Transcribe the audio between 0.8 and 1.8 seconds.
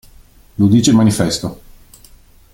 il manifesto.